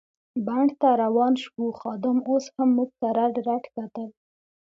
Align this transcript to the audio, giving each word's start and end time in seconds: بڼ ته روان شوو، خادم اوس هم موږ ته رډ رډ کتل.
بڼ 0.47 0.63
ته 0.79 0.89
روان 1.03 1.33
شوو، 1.43 1.67
خادم 1.79 2.17
اوس 2.29 2.45
هم 2.55 2.69
موږ 2.77 2.89
ته 2.99 3.07
رډ 3.17 3.33
رډ 3.47 3.63
کتل. 3.75 4.09